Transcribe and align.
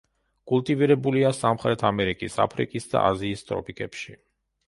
კულტივირებულია 0.51 1.29
სამხრეთ 1.39 1.83
ამერიკის, 1.91 2.37
აფრიკისა 2.45 2.91
და 2.95 3.05
აზიის 3.13 3.47
ტროპიკებში. 3.51 4.17